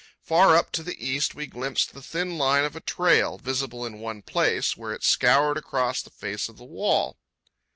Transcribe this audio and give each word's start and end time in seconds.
Far 0.23 0.55
up, 0.57 0.71
to 0.71 0.81
the 0.81 0.95
east, 0.97 1.35
we 1.35 1.45
glimpsed 1.45 1.93
the 1.93 2.01
thin 2.01 2.39
line 2.39 2.63
of 2.65 2.75
a 2.75 2.79
trail, 2.81 3.37
visible 3.37 3.85
in 3.85 3.99
one 3.99 4.23
place, 4.23 4.75
where 4.75 4.93
it 4.93 5.03
scoured 5.03 5.57
across 5.57 6.01
the 6.01 6.09
face 6.09 6.49
of 6.49 6.57
the 6.57 6.65
wall. 6.65 7.19